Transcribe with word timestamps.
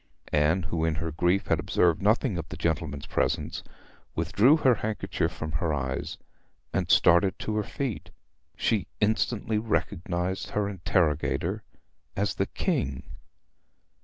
Anne, 0.33 0.63
who 0.63 0.83
in 0.83 0.95
her 0.95 1.11
grief 1.11 1.45
had 1.45 1.59
observed 1.59 2.01
nothing 2.01 2.35
of 2.35 2.49
the 2.49 2.57
gentlemen's 2.57 3.05
presence, 3.05 3.61
withdrew 4.15 4.57
her 4.57 4.73
handkerchief 4.73 5.31
from 5.31 5.51
her 5.51 5.71
eyes 5.71 6.17
and 6.73 6.89
started 6.89 7.37
to 7.37 7.55
her 7.55 7.61
feet. 7.63 8.09
She 8.57 8.87
instantly 8.99 9.59
recognised 9.59 10.49
her 10.49 10.67
interrogator 10.67 11.61
as 12.15 12.33
the 12.33 12.47
King. 12.47 13.03